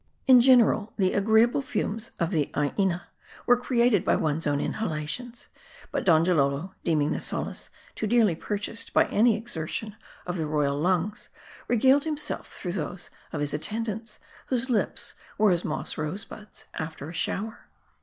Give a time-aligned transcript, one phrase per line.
[0.25, 3.03] In general, the agreeable fumes of the" Aina"
[3.45, 4.71] were created by one's M A R D I.
[4.71, 4.95] 265 own
[5.29, 5.47] inhalations;
[5.91, 9.95] but Donjalolo deeming the solace too dearly purchased by any exertion
[10.25, 11.29] of the royal lungs,
[11.67, 14.17] regaled himself through those of his attendants,
[14.47, 17.67] whose lips were as moss roser buds after a shower.